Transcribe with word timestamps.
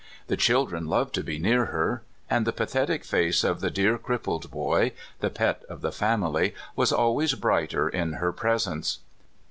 The 0.29 0.35
children 0.35 0.87
loved 0.87 1.13
to 1.13 1.23
be 1.23 1.37
near 1.37 1.65
her; 1.65 2.01
and 2.27 2.47
the 2.47 2.51
pathetic 2.51 3.03
face 3.05 3.43
of 3.43 3.61
the 3.61 3.69
dear 3.69 3.99
crippled 3.99 4.49
boy, 4.49 4.93
the 5.19 5.29
pet 5.29 5.63
of 5.69 5.81
the 5.81 5.91
family, 5.91 6.55
was 6.75 6.91
always 6.91 7.35
brighter 7.35 7.87
in 7.87 8.13
her 8.13 8.31
pres 8.31 8.65
ence. 8.65 8.97